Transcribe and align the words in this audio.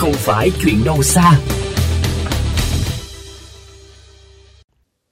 không 0.00 0.12
phải 0.12 0.50
chuyện 0.62 0.84
đâu 0.84 1.02
xa. 1.02 1.40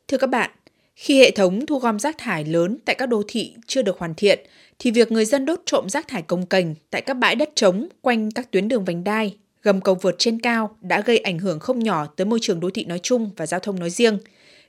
Thưa 0.08 0.18
các 0.18 0.30
bạn, 0.30 0.50
khi 0.94 1.20
hệ 1.20 1.30
thống 1.30 1.66
thu 1.66 1.78
gom 1.78 1.98
rác 1.98 2.18
thải 2.18 2.44
lớn 2.44 2.78
tại 2.84 2.96
các 2.98 3.06
đô 3.06 3.22
thị 3.28 3.54
chưa 3.66 3.82
được 3.82 3.98
hoàn 3.98 4.14
thiện, 4.14 4.38
thì 4.78 4.90
việc 4.90 5.12
người 5.12 5.24
dân 5.24 5.44
đốt 5.44 5.60
trộm 5.66 5.88
rác 5.88 6.08
thải 6.08 6.22
công 6.22 6.46
cành 6.46 6.74
tại 6.90 7.02
các 7.02 7.14
bãi 7.14 7.34
đất 7.34 7.50
trống 7.54 7.88
quanh 8.00 8.30
các 8.30 8.50
tuyến 8.50 8.68
đường 8.68 8.84
vành 8.84 9.04
đai, 9.04 9.36
gầm 9.62 9.80
cầu 9.80 9.94
vượt 9.94 10.14
trên 10.18 10.40
cao 10.40 10.76
đã 10.80 11.00
gây 11.00 11.18
ảnh 11.18 11.38
hưởng 11.38 11.60
không 11.60 11.78
nhỏ 11.78 12.06
tới 12.16 12.24
môi 12.24 12.38
trường 12.42 12.60
đô 12.60 12.70
thị 12.70 12.84
nói 12.84 13.00
chung 13.02 13.30
và 13.36 13.46
giao 13.46 13.60
thông 13.60 13.80
nói 13.80 13.90
riêng. 13.90 14.18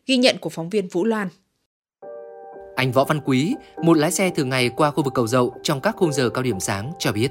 Ghi 0.05 0.17
nhận 0.17 0.37
của 0.37 0.49
phóng 0.49 0.69
viên 0.69 0.87
Vũ 0.87 1.05
Loan. 1.05 1.27
Anh 2.75 2.91
Võ 2.91 3.03
Văn 3.03 3.19
Quý, 3.25 3.55
một 3.83 3.97
lái 3.97 4.11
xe 4.11 4.29
thường 4.35 4.49
ngày 4.49 4.69
qua 4.69 4.91
khu 4.91 5.03
vực 5.03 5.13
cầu 5.13 5.27
dậu 5.27 5.53
trong 5.63 5.81
các 5.81 5.95
khung 5.97 6.13
giờ 6.13 6.29
cao 6.29 6.43
điểm 6.43 6.59
sáng 6.59 6.91
cho 6.99 7.11
biết 7.11 7.29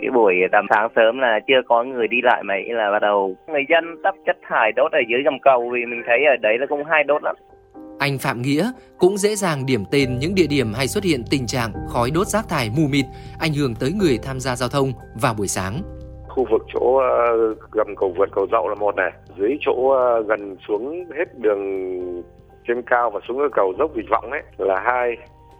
cái 0.00 0.10
buổi 0.10 0.34
tầm 0.52 0.66
sáng 0.70 0.88
sớm 0.96 1.18
là 1.18 1.40
chưa 1.48 1.60
có 1.68 1.84
người 1.84 2.08
đi 2.08 2.16
lại 2.22 2.42
mấy 2.42 2.62
là 2.68 2.90
bắt 2.92 3.02
đầu 3.02 3.36
người 3.46 3.64
dân 3.68 3.84
tấp 4.02 4.14
chất 4.26 4.36
thải 4.48 4.72
đốt 4.72 4.92
ở 4.92 4.98
dưới 5.08 5.22
gầm 5.22 5.38
cầu 5.42 5.70
vì 5.72 5.80
mình 5.86 6.02
thấy 6.06 6.18
ở 6.24 6.36
đấy 6.42 6.58
là 6.58 6.66
cũng 6.66 6.84
hay 6.84 7.04
đốt 7.04 7.22
lắm. 7.22 7.36
Anh 7.98 8.18
Phạm 8.18 8.42
Nghĩa 8.42 8.70
cũng 8.98 9.16
dễ 9.16 9.34
dàng 9.34 9.66
điểm 9.66 9.84
tên 9.90 10.18
những 10.20 10.34
địa 10.34 10.46
điểm 10.50 10.72
hay 10.76 10.86
xuất 10.86 11.04
hiện 11.04 11.20
tình 11.30 11.46
trạng 11.46 11.70
khói 11.88 12.10
đốt 12.14 12.26
rác 12.26 12.48
thải 12.48 12.70
mù 12.76 12.82
mịt 12.90 13.04
ảnh 13.40 13.52
hưởng 13.52 13.74
tới 13.80 13.92
người 13.92 14.18
tham 14.22 14.40
gia 14.40 14.56
giao 14.56 14.68
thông 14.68 14.92
vào 15.22 15.34
buổi 15.38 15.48
sáng. 15.48 15.74
Khu 16.28 16.46
vực 16.50 16.62
chỗ 16.74 16.96
ờ, 16.96 17.54
gầm 17.72 17.86
cầu 17.96 18.14
vượt 18.18 18.28
cầu 18.32 18.46
dậu 18.52 18.68
là 18.68 18.74
một 18.74 18.96
này, 18.96 19.12
dưới 19.38 19.56
chỗ 19.60 19.90
ờ, 19.90 20.22
gần 20.22 20.56
xuống 20.68 21.04
hết 21.18 21.38
đường 21.38 21.62
trên 22.68 22.82
cao 22.82 23.10
và 23.10 23.20
xuống 23.28 23.38
cầu 23.52 23.72
dốc 23.78 23.90
Vịnh 23.94 24.06
Vọng 24.10 24.30
ấy 24.30 24.42
là 24.58 24.80
hai 24.84 25.16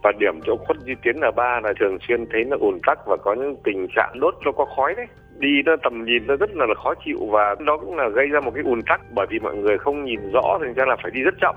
và 0.07 0.13
điểm 0.19 0.39
chỗ 0.45 0.57
khuất 0.57 0.77
di 0.85 0.93
tiến 1.03 1.15
là 1.21 1.31
ba 1.31 1.59
là 1.63 1.73
thường 1.79 1.97
xuyên 2.07 2.25
thấy 2.31 2.43
nó 2.43 2.57
ùn 2.59 2.79
tắc 2.87 2.97
và 3.07 3.17
có 3.23 3.33
những 3.33 3.55
tình 3.63 3.87
trạng 3.95 4.19
đốt 4.19 4.35
cho 4.45 4.51
có 4.51 4.65
khói 4.75 4.93
đấy 4.97 5.05
đi 5.39 5.49
nó 5.65 5.75
tầm 5.83 6.05
nhìn 6.05 6.27
nó 6.27 6.35
rất 6.35 6.49
là 6.55 6.65
khó 6.83 6.93
chịu 7.05 7.17
và 7.31 7.55
nó 7.59 7.77
cũng 7.77 7.95
là 7.95 8.09
gây 8.09 8.27
ra 8.27 8.39
một 8.39 8.51
cái 8.55 8.63
ùn 8.63 8.81
tắc 8.89 9.01
bởi 9.15 9.27
vì 9.29 9.39
mọi 9.39 9.55
người 9.55 9.77
không 9.77 10.05
nhìn 10.05 10.19
rõ 10.33 10.57
thành 10.61 10.73
ra 10.73 10.85
là 10.85 10.95
phải 11.03 11.11
đi 11.11 11.21
rất 11.21 11.33
chậm 11.41 11.55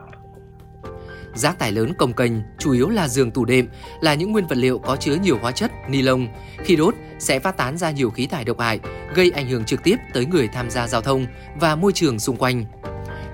Rác 1.34 1.58
thải 1.58 1.72
lớn 1.72 1.92
cồng 1.98 2.12
kềnh 2.12 2.32
chủ 2.58 2.72
yếu 2.72 2.88
là 2.88 3.08
giường 3.08 3.30
tủ 3.30 3.44
đệm, 3.44 3.66
là 4.00 4.14
những 4.14 4.32
nguyên 4.32 4.46
vật 4.46 4.58
liệu 4.58 4.78
có 4.78 4.96
chứa 4.96 5.14
nhiều 5.22 5.38
hóa 5.42 5.52
chất, 5.52 5.70
ni 5.88 6.02
lông. 6.02 6.26
Khi 6.58 6.76
đốt 6.76 6.94
sẽ 7.18 7.38
phát 7.38 7.56
tán 7.56 7.76
ra 7.76 7.90
nhiều 7.90 8.10
khí 8.10 8.26
thải 8.26 8.44
độc 8.44 8.60
hại, 8.60 8.80
gây 9.14 9.30
ảnh 9.34 9.46
hưởng 9.46 9.64
trực 9.64 9.82
tiếp 9.84 9.96
tới 10.14 10.26
người 10.26 10.48
tham 10.52 10.70
gia 10.70 10.86
giao 10.86 11.00
thông 11.00 11.26
và 11.60 11.76
môi 11.76 11.92
trường 11.92 12.18
xung 12.18 12.36
quanh. 12.36 12.64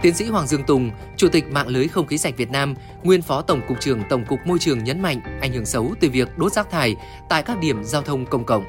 Tiến 0.06 0.14
sĩ 0.14 0.24
Hoàng 0.24 0.46
Dương 0.46 0.62
Tùng, 0.66 0.90
Chủ 1.16 1.28
tịch 1.32 1.44
mạng 1.54 1.68
lưới 1.68 1.88
không 1.88 2.06
khí 2.06 2.18
sạch 2.18 2.34
Việt 2.36 2.50
Nam, 2.52 2.74
nguyên 3.04 3.22
Phó 3.22 3.42
Tổng 3.42 3.60
cục 3.68 3.80
trưởng 3.80 3.98
Tổng 4.10 4.24
cục 4.28 4.38
Môi 4.46 4.58
trường 4.58 4.78
nhấn 4.84 5.02
mạnh 5.02 5.16
ảnh 5.40 5.52
hưởng 5.52 5.64
xấu 5.64 5.94
từ 6.00 6.08
việc 6.12 6.28
đốt 6.38 6.52
rác 6.52 6.70
thải 6.70 6.94
tại 7.30 7.42
các 7.46 7.56
điểm 7.62 7.76
giao 7.82 8.02
thông 8.02 8.24
công 8.30 8.44
cộng. 8.44 8.64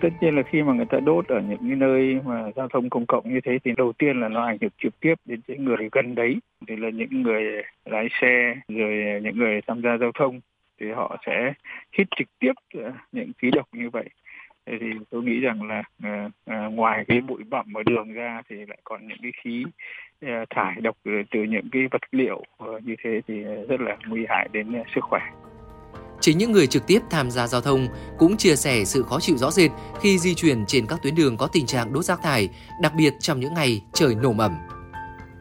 Tất 0.00 0.08
nhiên 0.20 0.36
là 0.36 0.42
khi 0.50 0.62
mà 0.62 0.72
người 0.72 0.86
ta 0.90 0.98
đốt 1.00 1.28
ở 1.28 1.40
những 1.48 1.58
cái 1.58 1.76
nơi 1.76 2.16
mà 2.24 2.50
giao 2.56 2.68
thông 2.68 2.90
công 2.90 3.06
cộng 3.06 3.34
như 3.34 3.40
thế 3.44 3.58
thì 3.64 3.70
đầu 3.76 3.92
tiên 3.98 4.20
là 4.20 4.28
nó 4.28 4.46
ảnh 4.46 4.58
hưởng 4.60 4.70
trực 4.82 5.00
tiếp 5.00 5.14
đến 5.24 5.40
những 5.46 5.64
người 5.64 5.88
gần 5.92 6.14
đấy 6.14 6.36
thì 6.68 6.76
là 6.76 6.90
những 6.90 7.22
người 7.22 7.42
lái 7.84 8.08
xe 8.20 8.54
rồi 8.68 9.20
những 9.22 9.38
người 9.38 9.60
tham 9.66 9.82
gia 9.82 9.96
giao 10.00 10.10
thông 10.18 10.40
thì 10.80 10.86
họ 10.96 11.16
sẽ 11.26 11.52
hít 11.98 12.06
trực 12.16 12.28
tiếp 12.38 12.52
những 13.12 13.32
khí 13.38 13.50
độc 13.52 13.68
như 13.72 13.90
vậy 13.90 14.08
tôi 15.10 15.22
nghĩ 15.22 15.40
rằng 15.40 15.62
là 15.62 15.82
à, 16.02 16.28
à, 16.46 16.66
ngoài 16.66 17.04
cái 17.08 17.20
bụi 17.20 17.42
bặm 17.50 17.74
ở 17.74 17.82
đường 17.82 18.12
ra 18.12 18.42
thì 18.48 18.56
lại 18.68 18.78
còn 18.84 19.08
những 19.08 19.18
cái 19.22 19.32
khí 19.42 19.64
à, 20.20 20.44
thải 20.50 20.80
độc 20.80 20.96
từ 21.04 21.42
những 21.42 21.68
cái 21.72 21.82
vật 21.90 22.02
liệu 22.10 22.42
như 22.84 22.94
thế 23.04 23.20
thì 23.28 23.34
rất 23.68 23.80
là 23.80 23.96
nguy 24.06 24.26
hại 24.28 24.48
đến 24.52 24.72
sức 24.94 25.00
khỏe. 25.00 25.20
Chính 26.20 26.38
những 26.38 26.52
người 26.52 26.66
trực 26.66 26.86
tiếp 26.86 26.98
tham 27.10 27.30
gia 27.30 27.46
giao 27.46 27.60
thông 27.60 27.86
cũng 28.18 28.36
chia 28.36 28.54
sẻ 28.54 28.84
sự 28.84 29.02
khó 29.02 29.20
chịu 29.20 29.36
rõ 29.36 29.50
rệt 29.50 29.70
khi 30.00 30.18
di 30.18 30.34
chuyển 30.34 30.64
trên 30.66 30.84
các 30.88 30.98
tuyến 31.02 31.14
đường 31.14 31.36
có 31.36 31.48
tình 31.52 31.66
trạng 31.66 31.92
đốt 31.92 32.04
rác 32.04 32.18
thải, 32.22 32.48
đặc 32.82 32.92
biệt 32.98 33.12
trong 33.20 33.40
những 33.40 33.54
ngày 33.54 33.80
trời 33.92 34.14
nổ 34.22 34.34
ẩm. 34.38 34.52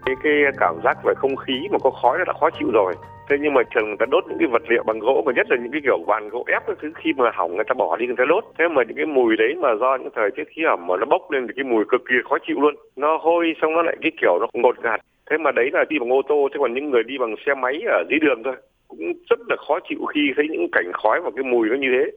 Cái, 0.06 0.16
cái 0.24 0.34
cảm 0.58 0.76
giác 0.84 0.98
về 1.06 1.14
không 1.18 1.36
khí 1.36 1.54
mà 1.72 1.78
có 1.84 1.92
khói 2.02 2.18
là 2.28 2.34
khó 2.40 2.50
chịu 2.60 2.72
rồi. 2.72 2.96
Thế 3.30 3.38
nhưng 3.42 3.54
mà 3.54 3.62
thường 3.76 3.88
người 3.88 3.98
ta 4.00 4.06
đốt 4.12 4.24
những 4.28 4.38
cái 4.40 4.48
vật 4.48 4.62
liệu 4.70 4.84
bằng 4.84 5.00
gỗ 5.00 5.24
mà 5.26 5.32
nhất 5.36 5.48
là 5.50 5.58
những 5.58 5.72
cái 5.72 5.82
kiểu 5.84 6.00
vàn 6.08 6.30
gỗ 6.30 6.44
ép 6.48 6.68
cái 6.68 6.76
thứ 6.82 6.92
khi 6.96 7.14
mà 7.18 7.32
hỏng 7.34 7.56
người 7.56 7.64
ta 7.68 7.74
bỏ 7.74 7.98
đi 7.98 8.06
người 8.06 8.16
ta 8.18 8.26
đốt. 8.28 8.44
Thế 8.58 8.68
mà 8.68 8.84
những 8.84 8.98
cái 8.98 9.06
mùi 9.06 9.36
đấy 9.38 9.56
mà 9.62 9.76
do 9.76 9.96
những 9.96 10.10
thời 10.16 10.32
tiết 10.32 10.44
khí 10.50 10.64
ẩm 10.64 10.88
mà 10.88 10.96
nó 11.00 11.06
bốc 11.06 11.32
lên 11.32 11.48
thì 11.48 11.54
cái 11.56 11.64
mùi 11.64 11.86
cực 11.90 12.02
kỳ 12.10 12.16
khó 12.30 12.38
chịu 12.48 12.62
luôn. 12.62 12.76
Nó 12.96 13.18
hôi 13.18 13.56
xong 13.62 13.74
nó 13.74 13.82
lại 13.82 13.98
cái 14.02 14.12
kiểu 14.22 14.38
nó 14.40 14.48
ngột 14.54 14.80
ngạt. 14.84 15.00
Thế 15.30 15.38
mà 15.38 15.52
đấy 15.52 15.70
là 15.74 15.86
đi 15.90 16.00
bằng 16.00 16.14
ô 16.14 16.22
tô 16.28 16.50
chứ 16.54 16.60
còn 16.60 16.74
những 16.74 16.90
người 16.90 17.04
đi 17.04 17.18
bằng 17.18 17.36
xe 17.46 17.54
máy 17.54 17.82
ở 17.88 18.04
dưới 18.10 18.20
đường 18.20 18.44
thôi, 18.44 18.56
cũng 18.88 19.14
rất 19.30 19.40
là 19.50 19.56
khó 19.68 19.80
chịu 19.90 20.06
khi 20.06 20.22
thấy 20.36 20.48
những 20.52 20.68
cảnh 20.72 20.92
khói 20.94 21.22
và 21.22 21.32
cái 21.36 21.44
mùi 21.44 21.70
nó 21.70 21.76
như 21.76 21.88
thế 21.92 22.12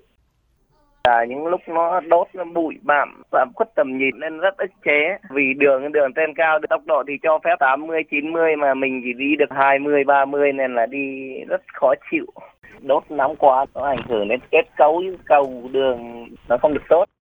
À, 1.02 1.24
những 1.28 1.46
lúc 1.46 1.60
nó 1.66 2.00
đốt 2.00 2.26
nó 2.34 2.44
bụi 2.44 2.74
bặm 2.82 3.22
và 3.30 3.46
khuất 3.54 3.68
tầm 3.74 3.98
nhìn 3.98 4.20
nên 4.20 4.38
rất 4.38 4.56
ức 4.56 4.70
chế. 4.84 5.18
Vì 5.30 5.54
đường 5.54 5.92
đường 5.92 6.12
trên 6.12 6.34
cao 6.34 6.58
tốc 6.70 6.82
độ 6.86 7.02
thì 7.08 7.12
cho 7.22 7.38
phép 7.44 7.56
80 7.58 8.02
90 8.10 8.56
mà 8.56 8.74
mình 8.74 9.00
chỉ 9.04 9.12
đi 9.12 9.36
được 9.36 9.50
20 9.50 10.04
30 10.04 10.52
nên 10.52 10.74
là 10.74 10.86
đi 10.86 11.34
rất 11.48 11.62
khó 11.74 11.94
chịu. 12.10 12.26
Đốt 12.80 13.02
nóng 13.10 13.36
quá 13.36 13.66
nó 13.74 13.86
ảnh 13.86 14.02
hưởng 14.08 14.28
đến 14.28 14.40
kết 14.50 14.62
cấu 14.76 15.02
cầu 15.24 15.62
đường 15.72 16.28
nó 16.48 16.56
không 16.62 16.74
được 16.74 16.84
tốt. 16.88 17.04